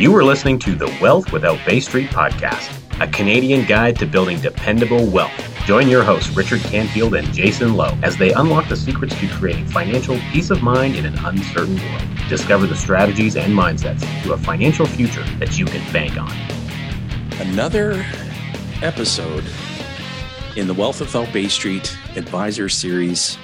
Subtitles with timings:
[0.00, 4.40] You are listening to the Wealth Without Bay Street podcast, a Canadian guide to building
[4.40, 5.30] dependable wealth.
[5.66, 9.66] Join your hosts, Richard Canfield and Jason Lowe, as they unlock the secrets to creating
[9.66, 12.02] financial peace of mind in an uncertain world.
[12.30, 16.32] Discover the strategies and mindsets to a financial future that you can bank on.
[17.38, 18.02] Another
[18.80, 19.44] episode
[20.56, 23.36] in the Wealth Without Bay Street Advisor Series.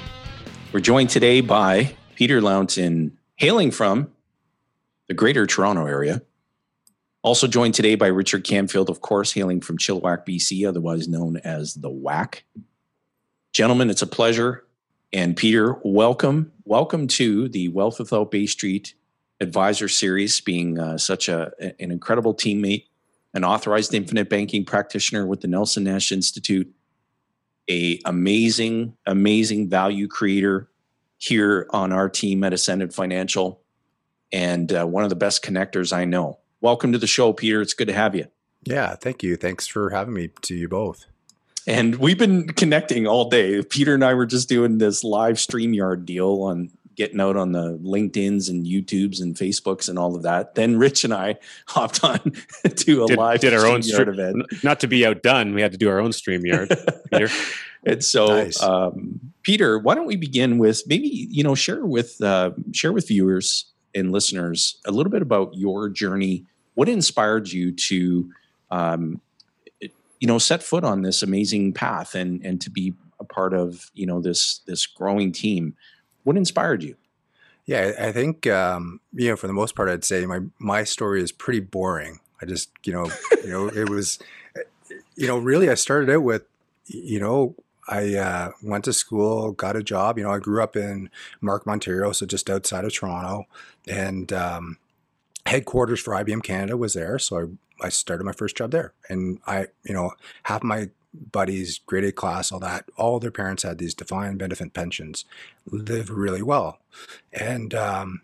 [0.73, 2.79] We're joined today by Peter Lount,
[3.34, 4.11] hailing from
[5.07, 6.23] the greater Toronto area.
[7.27, 11.74] Also joined today by Richard Canfield, of course, hailing from Chilliwack, BC, otherwise known as
[11.74, 12.42] the WAC.
[13.52, 14.64] Gentlemen, it's a pleasure.
[15.12, 16.52] And Peter, welcome.
[16.65, 18.95] Welcome to the Wealth Without Bay Street
[19.41, 22.84] Advisor Series, being uh, such a, an incredible teammate,
[23.34, 26.73] an authorized infinite banking practitioner with the Nelson Nash Institute,
[27.68, 30.70] a amazing, amazing value creator
[31.18, 33.60] here on our team at Ascendant Financial
[34.30, 36.38] and uh, one of the best connectors I know.
[36.60, 37.60] Welcome to the show, Peter.
[37.60, 38.27] It's good to have you.
[38.65, 39.37] Yeah, thank you.
[39.37, 41.07] Thanks for having me to you both.
[41.66, 43.62] And we've been connecting all day.
[43.62, 47.79] Peter and I were just doing this live StreamYard deal on getting out on the
[47.79, 50.54] LinkedIn's and YouTubes and Facebooks and all of that.
[50.54, 52.18] Then Rich and I hopped on
[52.65, 54.65] to a did, live did our own StreamYard event.
[54.65, 56.71] Not to be outdone, we had to do our own StreamYard.
[57.12, 57.29] Peter.
[57.84, 58.62] and so, Nice.
[58.62, 63.09] um, Peter, why don't we begin with maybe you know share with uh, share with
[63.09, 63.66] viewers
[63.97, 66.44] and listeners a little bit about your journey.
[66.75, 68.31] What inspired you to,
[68.71, 69.21] um,
[69.81, 73.91] you know, set foot on this amazing path and and to be a part of
[73.94, 75.75] you know this this growing team?
[76.25, 76.97] What inspired you?
[77.65, 81.22] Yeah, I think um, you know for the most part, I'd say my my story
[81.22, 82.21] is pretty boring.
[82.41, 83.11] I just you know
[83.43, 84.19] you know it was
[85.17, 86.44] you know really I started out with
[86.87, 87.56] you know
[87.88, 90.19] I uh, went to school, got a job.
[90.19, 91.10] You know I grew up in
[91.41, 93.47] Markham, Ontario, so just outside of Toronto,
[93.87, 94.78] and um,
[95.47, 97.19] headquarters for IBM Canada was there.
[97.19, 97.38] So
[97.82, 100.12] I I started my first job there, and I you know
[100.44, 100.91] half my
[101.32, 105.25] buddies, grade A class, all that, all their parents had these defined benefit pensions,
[105.71, 106.78] lived really well.
[107.32, 108.22] And, um,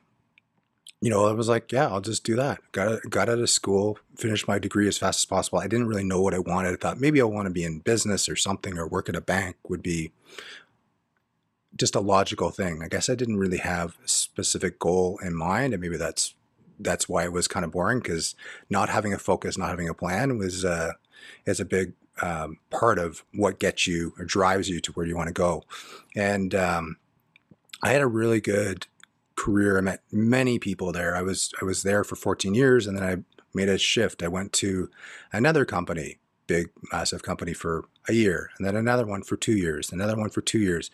[1.02, 2.60] you know, I was like, yeah, I'll just do that.
[2.70, 5.58] Got got out of school, finished my degree as fast as possible.
[5.58, 6.74] I didn't really know what I wanted.
[6.74, 9.20] I thought maybe I want to be in business or something, or work at a
[9.20, 10.12] bank would be
[11.76, 12.82] just a logical thing.
[12.84, 16.36] I guess I didn't really have a specific goal in mind, and maybe that's
[16.78, 18.36] that's why it was kind of boring because
[18.70, 20.92] not having a focus, not having a plan was uh,
[21.46, 25.16] is a big um, part of what gets you or drives you to where you
[25.16, 25.64] want to go.
[26.14, 26.98] And um,
[27.82, 28.86] I had a really good
[29.36, 29.78] career.
[29.78, 31.16] I met many people there.
[31.16, 33.16] I was I was there for 14 years, and then I
[33.54, 34.22] made a shift.
[34.22, 34.90] I went to
[35.32, 39.92] another company, big massive company for a year, and then another one for two years,
[39.92, 40.90] another one for two years.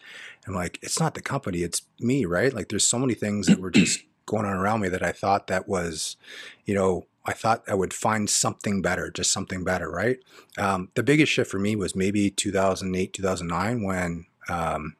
[0.46, 2.52] I'm like, it's not the company, it's me, right?
[2.52, 5.46] Like, there's so many things that were just going on around me that I thought
[5.46, 6.16] that was,
[6.64, 10.18] you know, I thought I would find something better, just something better, right?
[10.56, 14.96] Um, the biggest shift for me was maybe 2008, 2009, when um,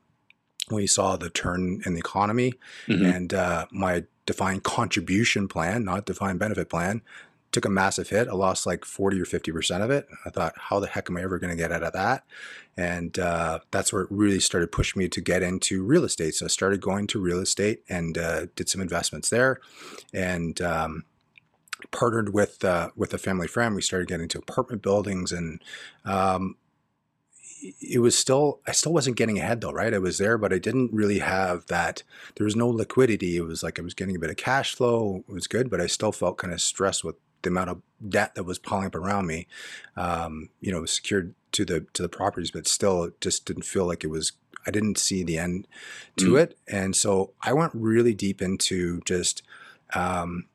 [0.71, 2.55] we saw the turn in the economy,
[2.87, 3.15] Mhm.
[3.15, 7.03] and uh, my defined contribution plan, not defined benefit plan,
[7.51, 8.29] took a massive hit.
[8.29, 10.07] I lost like 40 or 50% of it.
[10.27, 12.25] I thought, how the heck am I ever going to get out of that?
[12.77, 16.35] And uh, that's where it really started pushing me to get into real estate.
[16.35, 19.61] So I started going to real estate and uh, did some investments there.
[20.13, 21.05] And um,
[21.91, 23.75] partnered with uh, with a family friend.
[23.75, 25.63] We started getting into apartment buildings, and
[26.05, 26.57] um,
[27.61, 29.95] it was still I still wasn't getting ahead though, right?
[29.95, 32.03] I was there, but I didn't really have that.
[32.37, 33.37] There was no liquidity.
[33.37, 35.25] It was like I was getting a bit of cash flow.
[35.29, 38.35] It was good, but I still felt kind of stressed with the amount of debt
[38.35, 39.47] that was piling up around me.
[39.97, 43.87] Um, you know, secured to the to the properties, but still, it just didn't feel
[43.87, 44.33] like it was.
[44.67, 45.67] I didn't see the end
[46.17, 46.43] to Mm.
[46.43, 49.43] it, and so I went really deep into just.
[49.95, 50.47] Um,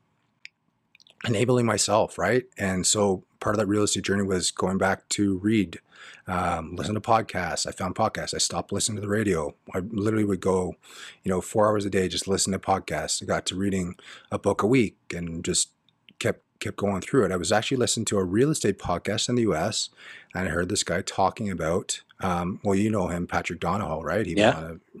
[1.26, 2.44] enabling myself, right?
[2.58, 5.80] And so part of that real estate journey was going back to read,
[6.26, 7.66] um, listen to podcasts.
[7.66, 8.34] I found podcasts.
[8.34, 9.54] I stopped listening to the radio.
[9.74, 10.74] I literally would go,
[11.22, 13.22] you know, four hours a day just listen to podcasts.
[13.22, 13.96] I got to reading
[14.30, 15.70] a book a week and just
[16.18, 17.32] kept kept going through it.
[17.32, 19.90] I was actually listening to a real estate podcast in the U.S.
[20.34, 24.24] and I heard this guy talking about, um, well, you know him, Patrick Donohoe, right?
[24.24, 24.74] He Yeah.
[24.94, 25.00] a-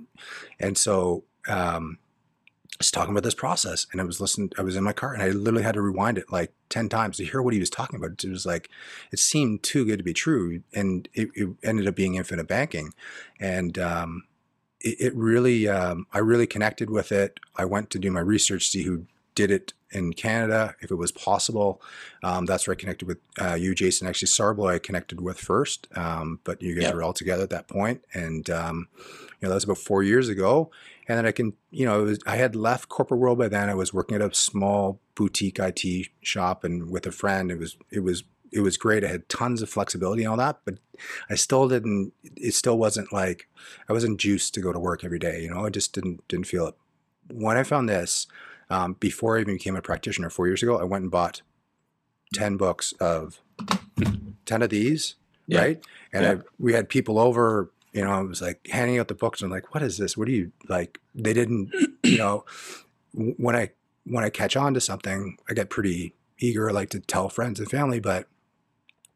[0.60, 1.24] and so.
[1.46, 1.98] Um,
[2.78, 5.22] was talking about this process and I was listening, I was in my car and
[5.22, 7.96] I literally had to rewind it like 10 times to hear what he was talking
[7.98, 8.24] about.
[8.24, 8.68] It was like,
[9.12, 10.62] it seemed too good to be true.
[10.74, 12.92] And it, it ended up being infinite banking.
[13.38, 14.24] And, um,
[14.80, 17.38] it, it really, um, I really connected with it.
[17.56, 21.12] I went to do my research, see who did it in Canada if it was
[21.12, 21.80] possible.
[22.22, 24.06] Um, that's where I connected with uh, you, Jason.
[24.08, 26.94] Actually, Sarbo I connected with first, um, but you guys Yep.
[26.94, 30.28] were all together at that point, and um, you know that was about four years
[30.28, 30.70] ago.
[31.08, 33.68] And then I can, you know, it was, I had left corporate world by then.
[33.68, 37.76] I was working at a small boutique IT shop, and with a friend, it was
[37.90, 39.04] it was it was great.
[39.04, 40.78] I had tons of flexibility and all that, but
[41.28, 42.12] I still didn't.
[42.36, 43.48] It still wasn't like
[43.88, 45.42] I wasn't juiced to go to work every day.
[45.42, 46.74] You know, I just didn't didn't feel it.
[47.32, 48.26] When I found this,
[48.70, 51.42] um, before I even became a practitioner four years ago, I went and bought
[52.32, 53.40] ten books of
[54.46, 55.16] ten of these,
[55.46, 55.60] Yeah.
[55.60, 55.84] right?
[56.12, 56.32] And Yeah.
[56.32, 57.70] I, we had people over.
[57.94, 59.40] You know, I was like handing out the books.
[59.40, 60.16] and I'm like, "What is this?
[60.16, 61.72] What do you like?" They didn't.
[62.02, 62.44] You know,
[63.12, 63.70] when I
[64.04, 66.68] when I catch on to something, I get pretty eager.
[66.68, 68.26] I like to tell friends and family, but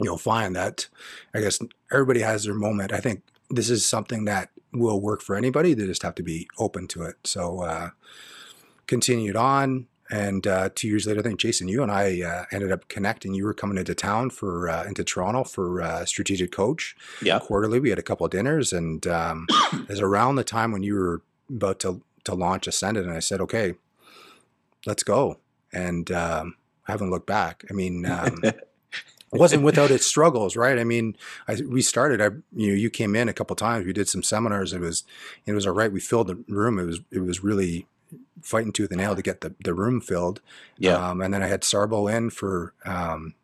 [0.01, 0.89] you'll find that
[1.35, 1.59] I guess
[1.93, 2.93] everybody has their moment.
[2.93, 5.75] I think this is something that will work for anybody.
[5.75, 7.17] They just have to be open to it.
[7.25, 7.91] So uh,
[8.87, 12.73] continued on, and uh, two years later, I think Jason, you and I uh, ended
[12.73, 13.35] up connecting.
[13.35, 17.39] You were coming into town for uh, into Toronto for uh, strategic coach Yeah.
[17.41, 17.79] quarterly.
[17.81, 20.95] We had a couple of dinners, and um, it was around the time when you
[20.95, 23.75] were about to to launch Ascendant, and I said, "Okay,
[24.87, 25.39] let's go."
[25.73, 26.55] And um,
[26.87, 27.65] I haven't looked back.
[27.71, 28.59] I mean, um, it
[29.33, 30.79] wasn't without its struggles, right?
[30.79, 31.17] I mean,
[31.47, 32.21] I, we started.
[32.21, 33.85] I you know you came in a couple times.
[33.87, 34.73] We did some seminars.
[34.73, 35.05] It was
[35.47, 35.93] it was all right.
[35.93, 36.79] We filled the room.
[36.79, 37.87] It was it was really
[38.43, 40.41] fighting tooth and nail to get the, the room filled.
[40.79, 40.95] Yeah.
[41.11, 43.35] Um, and then I had Sarbo in for um,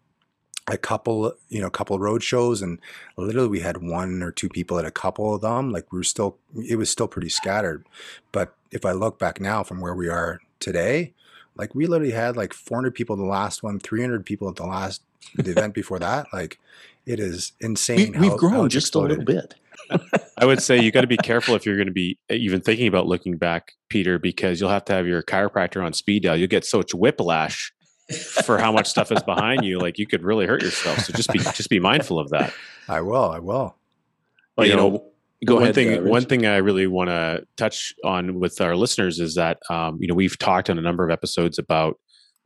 [0.66, 2.78] a couple, you know, a couple road shows, and
[3.16, 5.70] literally we had one or two people at a couple of them.
[5.70, 6.38] Like we were still,
[6.68, 7.84] it was still pretty scattered.
[8.32, 11.12] But if I look back now from where we are today,
[11.56, 15.02] like we literally had like 400 people the last one, 300 people at the last
[15.34, 16.26] the event before that.
[16.32, 16.58] Like
[17.06, 18.18] it is We, insane.
[18.18, 19.54] we've grown how it's just a little bit.
[20.38, 22.86] I would say you got to be careful if you're going to be even thinking
[22.86, 26.36] about looking back, Peter, because you'll have to have your chiropractor on speed dial.
[26.36, 27.72] You'll get such whiplash
[28.44, 29.78] for how much stuff is behind you.
[29.78, 31.00] Like you could really hurt yourself.
[31.00, 32.52] So just be just be mindful of that.
[32.88, 33.30] I will.
[33.30, 33.76] I will.
[34.56, 35.04] Well, you you know, know,
[35.44, 35.74] go one ahead.
[35.74, 36.10] thing uh, Rich.
[36.10, 40.08] one thing I really want to touch on with our listeners is that um, you
[40.08, 41.98] know we've talked on a number of episodes about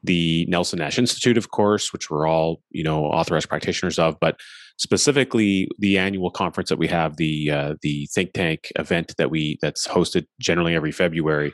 [0.05, 4.39] the Nelson Nash Institute, of course, which we're all you know authorized practitioners of, but
[4.79, 9.59] specifically the annual conference that we have, the uh, the think tank event that we
[9.61, 11.53] that's hosted generally every February.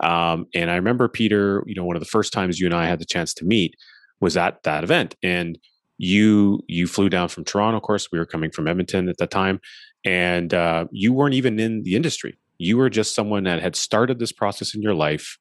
[0.00, 2.86] Um, and I remember Peter, you know, one of the first times you and I
[2.86, 3.74] had the chance to meet
[4.20, 5.58] was at that event, and
[5.98, 7.78] you you flew down from Toronto.
[7.78, 9.60] Of course, we were coming from Edmonton at the time,
[10.04, 12.38] and uh, you weren't even in the industry.
[12.58, 15.38] You were just someone that had started this process in your life.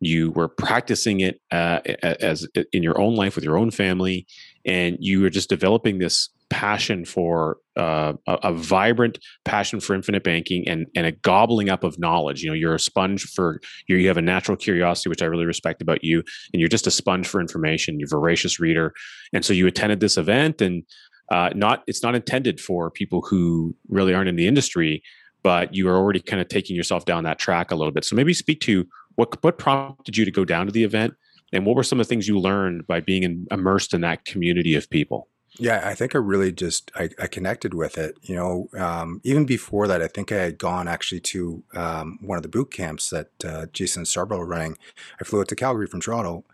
[0.00, 4.26] You were practicing it uh, as in your own life with your own family,
[4.64, 10.24] and you were just developing this passion for uh, a, a vibrant passion for infinite
[10.24, 12.42] banking and and a gobbling up of knowledge.
[12.42, 13.96] You know, you're a sponge for you.
[13.96, 16.90] You have a natural curiosity, which I really respect about you, and you're just a
[16.90, 17.98] sponge for information.
[17.98, 18.92] You're a voracious reader,
[19.32, 20.82] and so you attended this event, and
[21.30, 25.02] uh, not it's not intended for people who really aren't in the industry,
[25.42, 28.04] but you are already kind of taking yourself down that track a little bit.
[28.04, 31.14] So maybe speak to what what prompted you to go down to the event,
[31.52, 34.24] and what were some of the things you learned by being in, immersed in that
[34.24, 35.28] community of people.
[35.60, 38.16] Yeah, I think I really just I, I connected with it.
[38.22, 42.38] You know, um, even before that, I think I had gone actually to um, one
[42.38, 44.06] of the boot camps that uh, Jason
[44.38, 44.78] were running.
[45.20, 46.44] I flew out to Calgary from Toronto,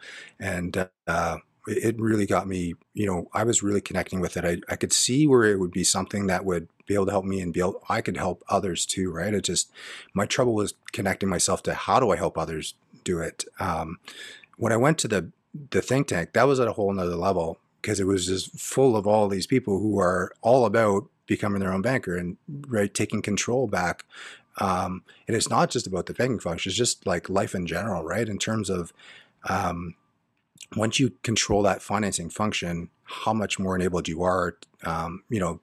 [0.40, 1.38] and uh,
[1.68, 2.74] it it really got me.
[2.94, 4.44] You know, I was really connecting with it.
[4.44, 7.24] I, I could see where it would be something that would be able to help
[7.24, 9.12] me and be able I could help others too.
[9.12, 9.34] Right?
[9.34, 9.70] It just
[10.14, 12.74] my trouble was connecting myself to how do I help others
[13.04, 13.44] do it.
[13.60, 13.98] Um,
[14.58, 15.30] when I went to the
[15.70, 18.96] the think tank, that was at a whole nother level because it was just full
[18.96, 23.22] of all these people who are all about becoming their own banker and right taking
[23.22, 24.04] control back.
[24.58, 28.02] Um, and it's not just about the banking function; it's just like life in general,
[28.02, 28.28] right?
[28.28, 28.92] In terms of
[29.48, 29.94] um,
[30.76, 35.60] once you control that financing function, how much more enabled you are, um, you know,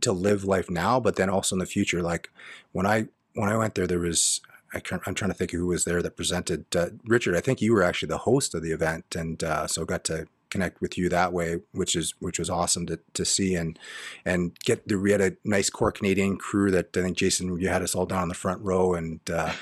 [0.00, 2.00] to live life now, but then also in the future.
[2.00, 2.30] Like
[2.70, 4.40] when I when I went there, there was
[4.72, 6.64] I I'm trying to think who was there that presented.
[6.74, 9.84] Uh, Richard, I think you were actually the host of the event, and uh, so
[9.84, 13.54] got to connect with you that way, which is which was awesome to, to see
[13.54, 13.78] and
[14.24, 17.68] and get the we had a nice core Canadian crew that I think Jason you
[17.68, 19.52] had us all down on the front row, and uh,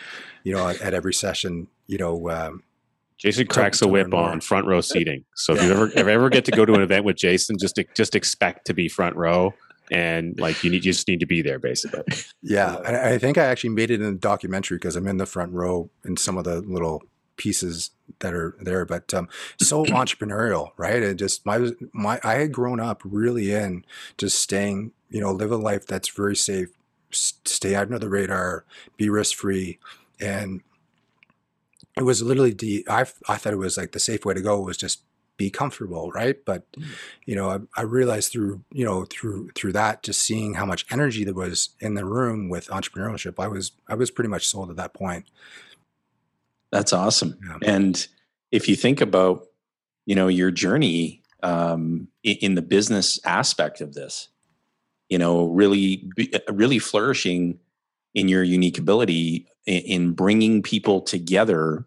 [0.42, 2.28] you know at, at every session, you know.
[2.28, 2.62] Um,
[3.16, 5.24] Jason cracks a whip on front row seating.
[5.36, 7.78] So if you ever if ever get to go to an event with Jason, just
[7.94, 9.54] just expect to be front row,
[9.90, 12.02] and like you need you just need to be there basically.
[12.42, 15.52] Yeah, I think I actually made it in the documentary because I'm in the front
[15.52, 17.02] row in some of the little
[17.40, 18.84] pieces that are there.
[18.84, 21.02] But um, so entrepreneurial, right?
[21.02, 23.84] It just my my I had grown up really in
[24.18, 26.68] just staying, you know, live a life that's very safe,
[27.10, 28.64] stay out under the radar,
[28.98, 29.78] be risk free,
[30.20, 30.60] and
[31.96, 34.60] it was literally the I I thought it was like the safe way to go
[34.60, 35.02] was just
[35.36, 36.36] be comfortable, right?
[36.44, 36.98] But Mm.
[37.24, 40.84] you know, I, I realized through you know through through that, just seeing how much
[40.90, 44.70] energy there was in the room with entrepreneurship, I was I was pretty much sold
[44.70, 45.24] at that point.
[46.72, 47.38] That's awesome.
[47.44, 47.74] Yeah.
[47.74, 48.06] And
[48.50, 49.46] if you think about,
[50.06, 54.28] you know, your journey um, in, the business aspect of this,
[55.08, 56.10] you know, really,
[56.48, 57.58] really flourishing
[58.14, 61.86] in your unique ability in, in bringing people together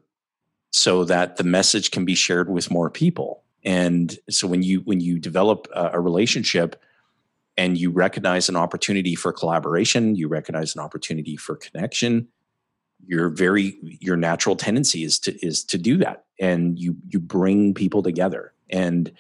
[0.72, 3.44] so that the message can be shared with more people.
[3.64, 6.82] And so when you when you develop a relationship
[7.56, 12.28] and you recognize an opportunity for collaboration, you recognize an opportunity for connection,
[13.06, 16.26] your very your natural tendency is to is to do that.
[16.40, 18.54] And you you bring people together.
[18.70, 19.12] And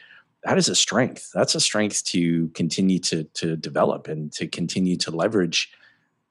[0.43, 1.31] that is a strength.
[1.33, 5.71] That's a strength to continue to to develop and to continue to leverage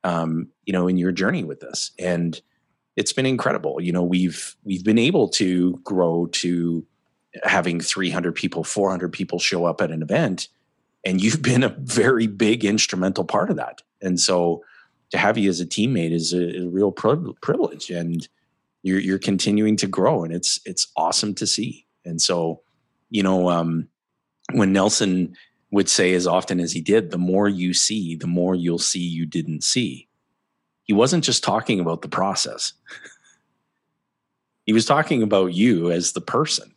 [0.05, 1.93] um, you know in your journey with this.
[1.99, 2.41] And
[2.97, 3.81] it's been incredible.
[3.81, 6.87] You know we've we've been able to grow to
[7.45, 10.49] having 300 people 400 people show up at an event
[11.05, 13.83] and you've been a very big instrumental part of that.
[14.01, 14.63] And so
[15.13, 18.29] to have you as a teammate is a, a real priv- privilege and
[18.83, 21.87] you're you're continuing to grow and it's it's awesome to see.
[22.05, 22.63] And so
[23.11, 23.89] you know um
[24.53, 25.37] when nelson
[25.71, 29.01] would say as often as he did the more you see the more you'll see
[29.01, 30.09] you didn't see
[30.85, 32.73] he wasn't just talking about the process.
[34.67, 36.75] He was talking about you as the person.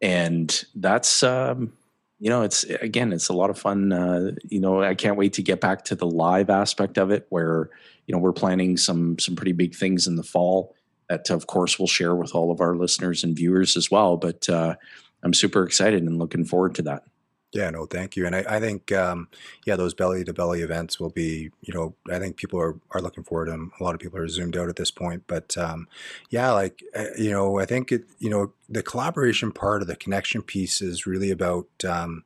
[0.00, 1.72] And that's um
[2.18, 5.32] you know it's again it's a lot of fun uh, you know i can't wait
[5.34, 7.70] to get back to the live aspect of it where
[8.06, 10.74] you know we're planning some some pretty big things in the fall
[11.08, 14.16] that of course we'll share with all of our listeners and viewers as well.
[14.16, 14.76] But uh,
[15.22, 17.04] i'm super excited and looking forward to that
[17.52, 18.26] Yeah, no, thank you.
[18.26, 19.28] And I, I think, um,
[19.64, 23.00] yeah, those belly to belly events will be, you know, I think people are, are
[23.00, 23.72] looking forward to them.
[23.80, 25.88] A lot of people are zoomed out at this point, but, um,
[26.28, 29.96] yeah, like, uh, you know, I think it, you know, the collaboration part of the
[29.96, 32.24] connection piece is really about, um,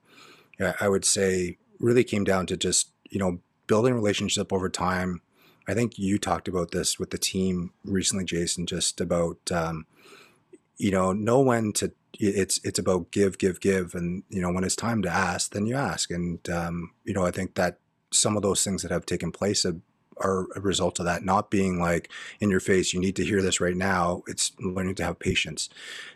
[0.81, 5.23] I would say really came down to just, you know, building relationship over time.
[5.69, 9.87] I think you talked about this with the team recently, Jason, just about, um,
[10.79, 13.95] you know, know when to it's it's about give give give.
[13.95, 16.11] And you know when it's time to ask then you ask.
[16.11, 17.79] And um, you know i think that
[18.13, 19.65] some of those things that have taken place
[20.19, 23.43] are a result of that not being like in your face you need to hear
[23.43, 24.23] this right now.
[24.27, 25.69] It's learning to have patience.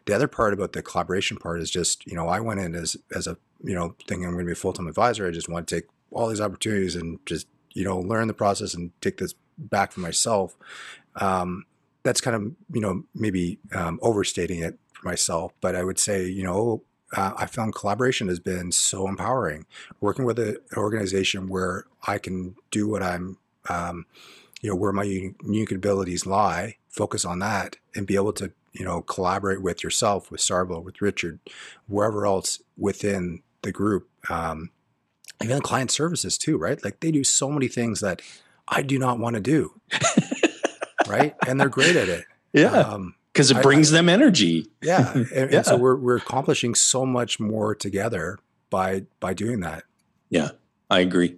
[0.04, 2.96] The other part about the collaboration part is just you know i went in as
[3.14, 5.26] as a you know thinking i'm going to be a full-time advisor.
[5.26, 8.74] I just want to take all these opportunities and just you know learn the process
[8.74, 10.56] and take this back for myself.
[11.16, 11.64] Um,
[12.06, 16.26] that's kind of you know maybe um, overstating it for myself, but I would say
[16.26, 16.82] you know
[17.12, 19.66] uh, I found collaboration has been so empowering.
[20.00, 24.06] Working with a, an organization where I can do what I'm, um,
[24.60, 28.84] you know, where my unique abilities lie, focus on that, and be able to you
[28.84, 31.38] know collaborate with yourself, with Sarbo, with Richard,
[31.86, 34.08] wherever else within the group.
[34.28, 34.70] Um,
[35.42, 36.82] even client services too, right?
[36.82, 38.22] Like they do so many things that
[38.68, 39.80] I do not want to do,
[41.06, 41.34] right?
[41.46, 42.24] And they're great at it.
[42.64, 47.04] Um, because it I- brings them energy yeah, and, and so we're we're accomplishing so
[47.04, 48.38] much more together
[48.70, 49.84] by by doing that.
[50.30, 50.50] yeah
[50.88, 51.36] i agree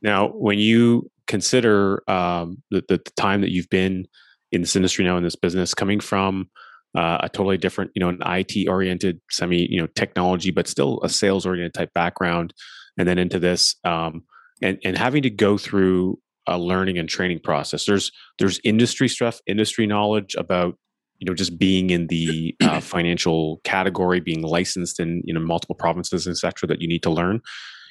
[0.00, 4.06] Now, when you consider um, the, the, the time that you've been
[4.52, 6.48] in this industry now in this business, coming from
[6.94, 11.00] uh, a totally different, you know, an IT oriented, semi, you know, technology, but still
[11.02, 12.52] a sales oriented type background,
[12.98, 14.22] and then into this, um,
[14.60, 17.84] and and having to go through a learning and training process.
[17.84, 20.76] There's there's industry stuff, industry knowledge about
[21.18, 25.76] you know just being in the uh, financial category, being licensed in you know multiple
[25.76, 26.66] provinces, etc.
[26.66, 27.40] That you need to learn,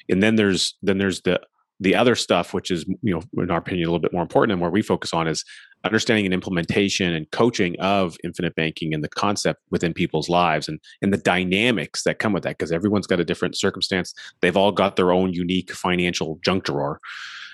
[0.08, 1.40] and then there's then there's the
[1.80, 4.52] the other stuff, which is you know in our opinion a little bit more important
[4.52, 5.44] and where we focus on is
[5.84, 10.78] understanding and implementation and coaching of infinite banking and the concept within people's lives and
[11.00, 14.72] and the dynamics that come with that because everyone's got a different circumstance they've all
[14.72, 17.00] got their own unique financial junk drawer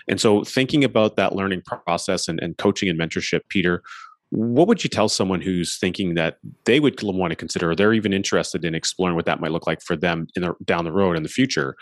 [0.07, 3.83] and so thinking about that learning process and, and coaching and mentorship peter
[4.31, 7.95] what would you tell someone who's thinking that they would want to consider or they're
[7.95, 10.93] even interested in exploring what that might look like for them in the, down the
[10.93, 11.77] road in the future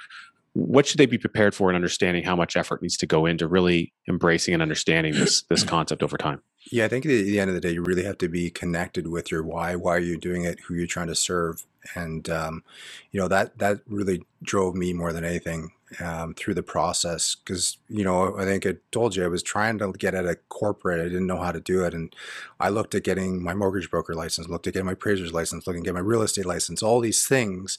[0.56, 3.46] what should they be prepared for and understanding how much effort needs to go into
[3.46, 6.40] really embracing and understanding this this concept over time
[6.72, 9.06] Yeah, I think at the end of the day, you really have to be connected
[9.06, 9.76] with your why.
[9.76, 10.58] Why are you doing it?
[10.60, 12.64] Who you're trying to serve, and um,
[13.12, 17.34] you know that that really drove me more than anything um, through the process.
[17.34, 20.36] Because you know, I think I told you I was trying to get at a
[20.48, 21.00] corporate.
[21.00, 22.14] I didn't know how to do it, and
[22.60, 25.80] I looked at getting my mortgage broker license, looked at getting my appraiser's license, looking
[25.80, 27.78] at getting my real estate license, all these things,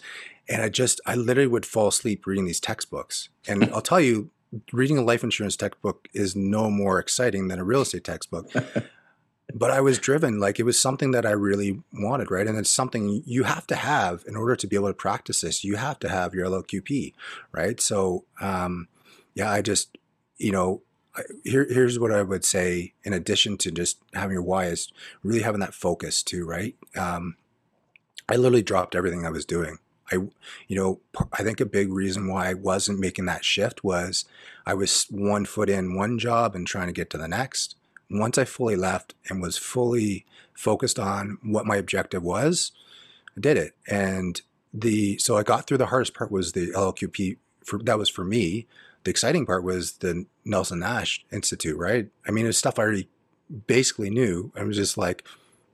[0.49, 3.29] and I just I literally would fall asleep reading these textbooks.
[3.47, 4.29] And I'll tell you,
[4.71, 8.51] reading a life insurance textbook is no more exciting than a real estate textbook.
[9.53, 10.39] But I was driven.
[10.39, 12.47] Like it was something that I really wanted, right?
[12.47, 15.63] And it's something you have to have in order to be able to practice this.
[15.63, 17.13] You have to have your LLQP,
[17.51, 17.79] right?
[17.79, 18.89] So, um,
[19.35, 19.97] yeah, I just,
[20.37, 20.81] you know,
[21.43, 22.93] here, here's what I would say.
[23.03, 24.91] In addition to just having your why, is
[25.23, 26.75] really having that focus too, right?
[26.95, 27.37] Um,
[28.29, 29.79] I literally dropped everything I was doing.
[30.11, 30.15] I,
[30.67, 30.99] you know,
[31.33, 34.25] I think a big reason why I wasn't making that shift was
[34.65, 37.75] I was one foot in one job and trying to get to the next.
[38.09, 42.71] Once I fully left and was fully focused on what my objective was,
[43.35, 43.75] I did it.
[43.87, 44.41] And
[44.73, 47.37] the so I got through the hardest part was the LLQP.
[47.63, 48.65] For, that was for me.
[49.03, 52.07] The exciting part was the Nelson Nash Institute, right?
[52.27, 53.09] I mean, it's stuff I already
[53.67, 54.51] basically knew.
[54.55, 55.25] I was just like,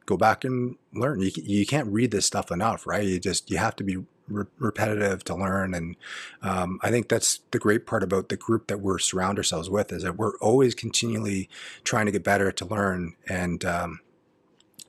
[0.06, 1.22] go back and learn.
[1.22, 3.06] You, you can't read this stuff enough, right?
[3.06, 5.74] You just you have to be re- repetitive to learn.
[5.74, 5.96] And
[6.42, 9.92] um, I think that's the great part about the group that we're surround ourselves with
[9.92, 11.50] is that we're always continually
[11.84, 13.16] trying to get better to learn.
[13.28, 14.00] And um,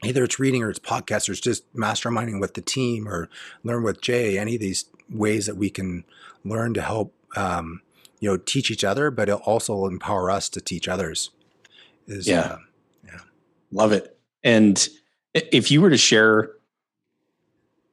[0.02, 3.28] either it's reading or it's podcasts or it's just masterminding with the team or
[3.62, 4.38] learn with Jay.
[4.38, 6.04] Any of these ways that we can
[6.44, 7.82] learn to help um,
[8.20, 11.30] you know teach each other, but it'll also empower us to teach others.
[12.06, 12.58] Is yeah, uh,
[13.04, 13.20] yeah,
[13.70, 14.16] love it.
[14.42, 14.88] And
[15.34, 16.50] if you were to share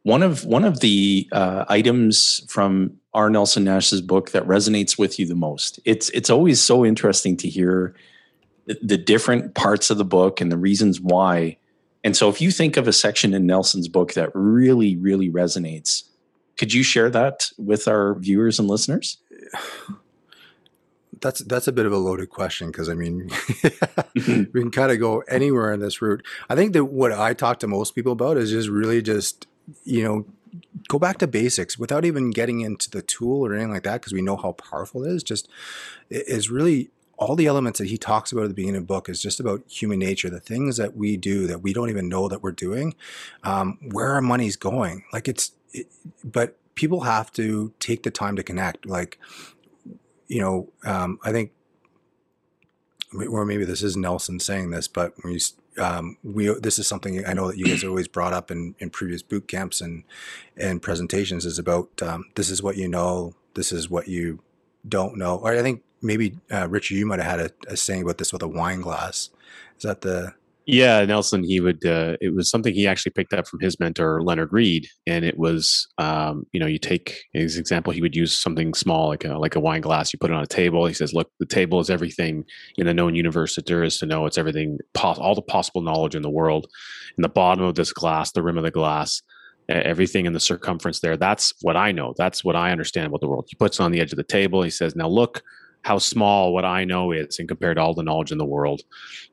[0.04, 3.30] one of one of the uh, items from R.
[3.30, 7.50] Nelson Nash's book that resonates with you the most, it's it's always so interesting to
[7.50, 7.96] hear
[8.66, 11.58] the, the different parts of the book and the reasons why.
[12.04, 16.04] And so, if you think of a section in Nelson's book that really, really resonates,
[16.58, 19.18] could you share that with our viewers and listeners?
[21.22, 24.44] that's that's a bit of a loaded question because I mean mm-hmm.
[24.52, 26.26] we can kind of go anywhere in this route.
[26.50, 29.46] I think that what I talk to most people about is just really just
[29.84, 30.26] you know
[30.88, 34.14] go back to basics without even getting into the tool or anything like that because
[34.14, 35.24] we know how powerful it is.
[35.24, 35.48] Just
[36.10, 39.08] is really all the elements that he talks about at the beginning of the book
[39.08, 42.28] is just about human nature, the things that we do that we don't even know
[42.28, 42.96] that we're doing,
[43.44, 45.04] um, where our money's going.
[45.14, 45.88] Like it's, it,
[46.24, 48.86] but people have to take the time to connect.
[48.86, 49.20] Like
[50.28, 51.52] you know, um, I think,
[53.30, 55.40] or maybe this is Nelson saying this, but we,
[55.82, 58.90] um, we this is something I know that you guys always brought up in, in
[58.90, 60.04] previous boot camps and
[60.56, 64.40] and presentations is about um, this is what you know, this is what you
[64.88, 65.38] don't know.
[65.38, 68.32] Or I think maybe uh, Richard, you might have had a, a saying about this
[68.32, 69.30] with a wine glass.
[69.78, 70.34] Is that the
[70.66, 74.22] yeah, Nelson, he would, uh, it was something he actually picked up from his mentor,
[74.22, 74.88] Leonard Read.
[75.08, 79.08] And it was, um, you know, you take his example, he would use something small,
[79.08, 80.86] like a, like a wine glass, you put it on a table.
[80.86, 82.46] He says, look, the table is everything
[82.78, 84.26] in the known universe that there is to know.
[84.26, 86.68] It's everything, pos- all the possible knowledge in the world.
[87.18, 89.22] In the bottom of this glass, the rim of the glass,
[89.68, 92.14] everything in the circumference there, that's what I know.
[92.18, 93.48] That's what I understand about the world.
[93.50, 94.62] He puts it on the edge of the table.
[94.62, 95.42] He says, now look,
[95.84, 98.82] how small what I know is in compared to all the knowledge in the world.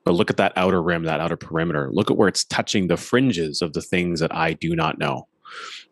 [0.05, 1.91] But look at that outer rim, that outer perimeter.
[1.93, 5.29] Look at where it's touching the fringes of the things that I do not know.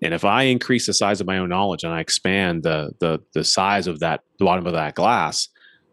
[0.02, 3.20] And if I increase the size of my own knowledge and I expand the the
[3.32, 5.48] the size of that bottom of that glass,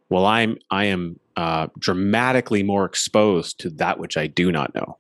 [0.10, 4.98] well, I'm I am uh, dramatically more exposed to that which I do not know.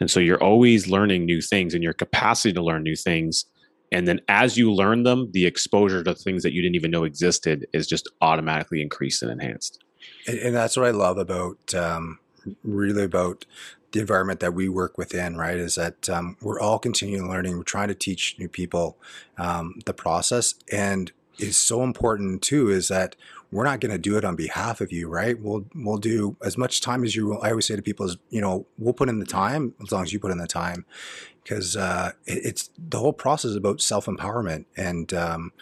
[0.00, 3.46] And so you're always learning new things, and your capacity to learn new things
[3.94, 7.04] and then as you learn them the exposure to things that you didn't even know
[7.04, 9.82] existed is just automatically increased and enhanced
[10.26, 12.18] and, and that's what i love about um,
[12.62, 13.46] really about
[13.92, 17.62] the environment that we work within right is that um, we're all continuing learning we're
[17.62, 18.98] trying to teach new people
[19.38, 23.16] um, the process and is so important too is that
[23.50, 25.40] we're not going to do it on behalf of you, right?
[25.40, 27.28] We'll we'll do as much time as you.
[27.28, 27.42] Will.
[27.42, 30.02] I always say to people is, you know, we'll put in the time as long
[30.02, 30.84] as you put in the time,
[31.44, 35.52] because uh, it, it's the whole process about self empowerment, and um,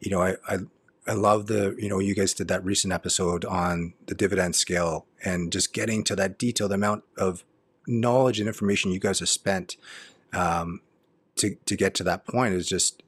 [0.00, 0.58] you know, I, I
[1.06, 5.06] I love the you know you guys did that recent episode on the dividend scale
[5.24, 7.44] and just getting to that detailed amount of
[7.86, 9.76] knowledge and information you guys have spent
[10.34, 10.82] um,
[11.36, 13.02] to to get to that point is just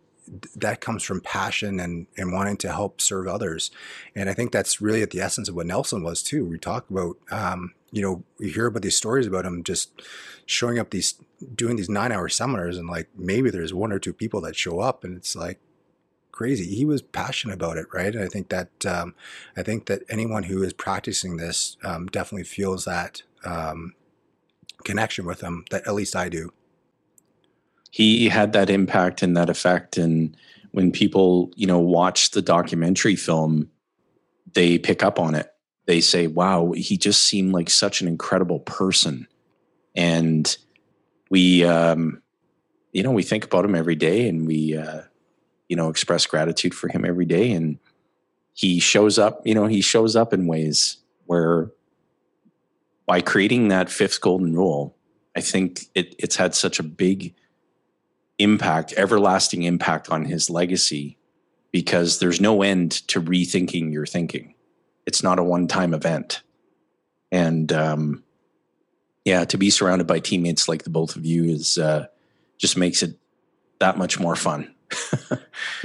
[0.54, 3.70] that comes from passion and, and wanting to help serve others.
[4.14, 6.44] And I think that's really at the essence of what Nelson was too.
[6.44, 10.02] We talk about, um, you know, we hear about these stories about him just
[10.46, 11.14] showing up these,
[11.54, 14.80] doing these nine hour seminars and like maybe there's one or two people that show
[14.80, 15.58] up and it's like
[16.30, 16.74] crazy.
[16.74, 17.86] He was passionate about it.
[17.92, 18.14] Right.
[18.14, 19.14] And I think that, um,
[19.56, 23.94] I think that anyone who is practicing this um, definitely feels that um,
[24.84, 26.52] connection with them that at least I do
[27.90, 29.96] he had that impact and that effect.
[29.96, 30.36] And
[30.72, 33.70] when people you know watch the documentary film
[34.54, 35.52] they pick up on it.
[35.86, 39.26] They say wow he just seemed like such an incredible person.
[39.94, 40.56] And
[41.30, 42.22] we um
[42.92, 45.02] you know we think about him every day and we uh
[45.68, 47.52] you know express gratitude for him every day.
[47.52, 47.78] And
[48.54, 51.70] he shows up you know he shows up in ways where
[53.06, 54.96] by creating that fifth golden rule,
[55.36, 57.34] I think it, it's had such a big
[58.40, 61.16] impact, everlasting impact on his legacy
[61.72, 64.54] because there's no end to rethinking your thinking.
[65.06, 66.42] It's not a one time event.
[67.30, 68.24] And um,
[69.24, 72.06] yeah, to be surrounded by teammates like the both of you is uh,
[72.58, 73.16] just makes it
[73.78, 74.74] that much more fun.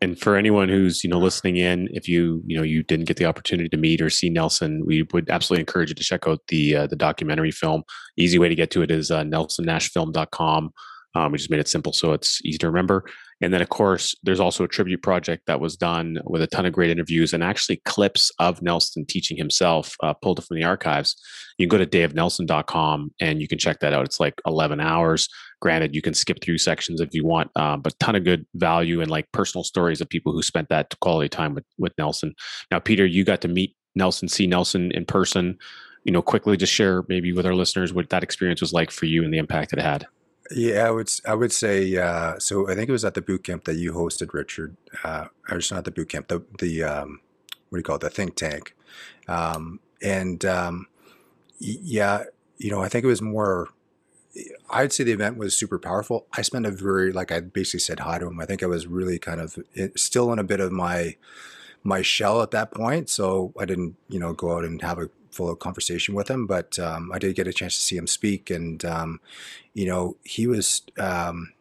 [0.00, 3.16] and for anyone who's you know listening in if you you know you didn't get
[3.16, 6.40] the opportunity to meet or see nelson we would absolutely encourage you to check out
[6.48, 7.82] the uh, the documentary film
[8.16, 10.70] easy way to get to it is uh, nelsonnashfilm.com
[11.14, 13.04] um, we just made it simple so it's easy to remember
[13.40, 16.66] and then, of course, there's also a tribute project that was done with a ton
[16.66, 21.16] of great interviews and actually clips of Nelson teaching himself uh, pulled from the archives.
[21.58, 24.04] You can go to dayofnelson.com and you can check that out.
[24.04, 25.28] It's like 11 hours.
[25.60, 29.00] Granted, you can skip through sections if you want, um, but ton of good value
[29.00, 32.34] and like personal stories of people who spent that quality time with, with Nelson.
[32.70, 35.58] Now, Peter, you got to meet Nelson, see Nelson in person.
[36.04, 39.06] You know, quickly just share maybe with our listeners what that experience was like for
[39.06, 40.06] you and the impact it had.
[40.50, 42.68] Yeah, I would I would say uh, so.
[42.68, 44.76] I think it was at the boot camp that you hosted, Richard.
[45.02, 47.20] Uh, or it's not the boot camp, the the um,
[47.70, 48.74] what do you call it, the think tank.
[49.26, 50.86] Um, and um,
[51.58, 52.24] yeah,
[52.58, 53.68] you know, I think it was more.
[54.68, 56.26] I'd say the event was super powerful.
[56.32, 58.40] I spent a very like I basically said hi to him.
[58.40, 59.58] I think I was really kind of
[59.96, 61.16] still in a bit of my
[61.84, 65.10] my shell at that point, so I didn't you know go out and have a
[65.34, 68.50] full conversation with him, but um, I did get a chance to see him speak,
[68.50, 69.20] and um,
[69.72, 71.52] you know, he was, um,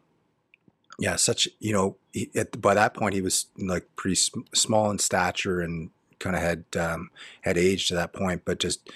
[1.00, 4.92] yeah, such you know, he, at, by that point he was like pretty sm- small
[4.92, 7.10] in stature and kind of had um,
[7.42, 8.90] had aged to that point, but just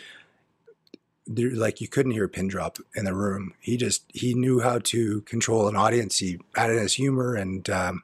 [1.28, 3.54] there, like you couldn't hear a pin drop in the room.
[3.60, 6.20] He just he knew how to control an audience.
[6.20, 8.04] He added his humor, and um,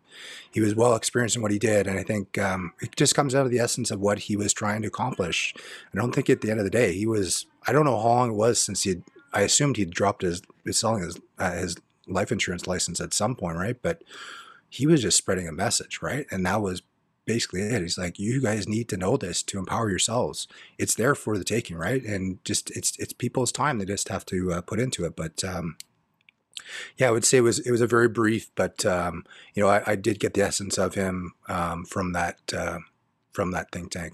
[0.51, 1.87] he was well experienced in what he did.
[1.87, 4.53] And I think um, it just comes out of the essence of what he was
[4.53, 5.53] trying to accomplish.
[5.57, 7.45] I don't think at the end of the day he was.
[7.65, 9.01] I don't know how long it was since he.
[9.31, 13.35] I assumed he'd dropped his, his selling his uh, his life insurance license at some
[13.35, 13.77] point, right?
[13.81, 14.03] But
[14.69, 16.25] he was just spreading a message, right?
[16.31, 16.81] And that was
[17.25, 17.81] basically it.
[17.81, 20.47] He's like, you guys need to know this to empower yourselves.
[20.77, 22.03] It's there for the taking, right?
[22.03, 23.77] And just it's it's people's time.
[23.77, 25.15] They just have to uh, put into it.
[25.15, 25.77] But um,
[26.97, 29.69] yeah, I would say it was it was a very brief, but um, you know,
[29.69, 32.79] I, I, did get the essence of him um, from that uh,
[33.31, 34.13] from that think tank.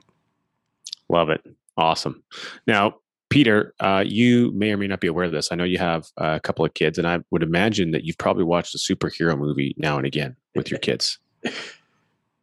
[1.09, 1.41] Love it.
[1.77, 2.23] Awesome.
[2.67, 2.95] Now,
[3.29, 5.51] Peter, uh, you may or may not be aware of this.
[5.51, 8.43] I know you have a couple of kids, and I would imagine that you've probably
[8.43, 11.19] watched a superhero movie now and again with your kids.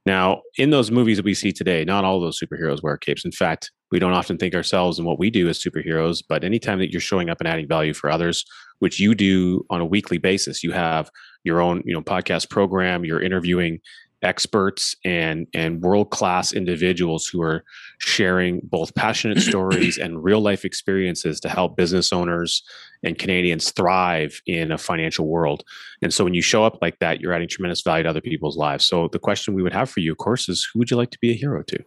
[0.07, 3.25] Now, in those movies that we see today, not all those superheroes wear capes.
[3.25, 6.79] In fact, we don't often think ourselves and what we do as superheroes, but anytime
[6.79, 8.45] that you're showing up and adding value for others,
[8.79, 11.11] which you do on a weekly basis, you have
[11.45, 13.81] your own, you know, podcast program, you're interviewing
[14.27, 17.65] experts and and world class individuals who are
[17.99, 22.63] sharing both passionate stories and real life experiences to help business owners
[23.03, 25.63] and Canadians thrive in a financial world.
[26.03, 28.57] And so when you show up like that, you're adding tremendous value to other people's
[28.57, 28.85] lives.
[28.85, 31.11] So the question we would have for you, of course, is who would you like
[31.11, 31.85] to be a hero to?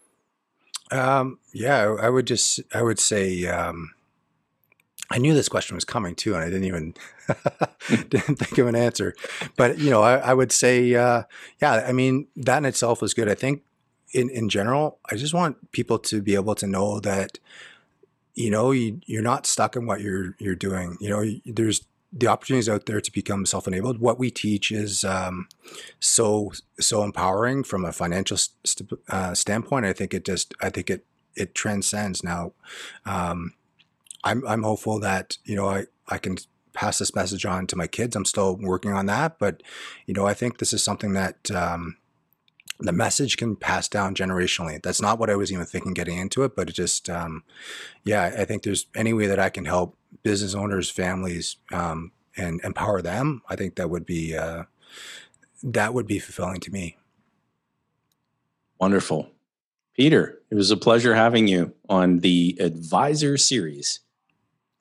[0.91, 3.91] Um, yeah, I would just I would say um,
[5.11, 6.93] I knew this question was coming too, and I didn't even
[8.09, 9.15] didn't think of an answer.
[9.55, 11.23] But you know, I, I would say, uh,
[11.61, 11.85] yeah.
[11.87, 13.27] I mean, that in itself was good.
[13.29, 13.63] I think,
[14.13, 17.39] in in general, I just want people to be able to know that,
[18.35, 20.97] you know, you, you're not stuck in what you're you're doing.
[20.99, 23.99] You know, there's the opportunities out there to become self-enabled.
[23.99, 25.47] What we teach is um,
[25.99, 29.85] so so empowering from a financial st- uh, standpoint.
[29.85, 32.53] I think it just I think it it transcends now.
[33.05, 33.53] Um,
[34.23, 36.37] I'm I'm hopeful that you know I I can
[36.73, 38.15] pass this message on to my kids.
[38.15, 39.63] I'm still working on that, but
[40.05, 41.97] you know I think this is something that um,
[42.79, 44.81] the message can pass down generationally.
[44.81, 47.43] That's not what I was even thinking getting into it, but it just um,
[48.03, 52.61] yeah I think there's any way that I can help business owners, families, um, and
[52.63, 53.41] empower them.
[53.49, 54.63] I think that would be uh,
[55.63, 56.97] that would be fulfilling to me.
[58.79, 59.29] Wonderful.
[59.95, 63.99] Peter, it was a pleasure having you on the Advisor series.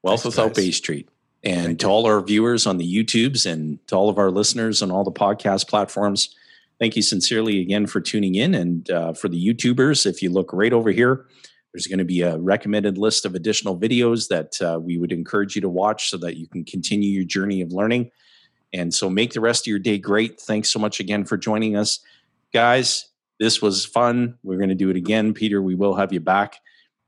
[0.02, 0.64] Wealth Thanks, Without guys.
[0.64, 1.08] Bay Street.
[1.44, 1.92] And Thank to you.
[1.92, 5.12] all our viewers on the YouTubes and to all of our listeners on all the
[5.12, 6.34] podcast platforms,
[6.80, 8.54] thank you sincerely again for tuning in.
[8.54, 11.26] And uh, for the YouTubers, if you look right over here,
[11.72, 15.54] there's going to be a recommended list of additional videos that uh, we would encourage
[15.54, 18.10] you to watch so that you can continue your journey of learning.
[18.72, 20.40] And so make the rest of your day great.
[20.40, 22.00] Thanks so much again for joining us.
[22.52, 23.06] Guys,
[23.38, 24.38] this was fun.
[24.42, 25.34] We're going to do it again.
[25.34, 26.60] Peter, we will have you back.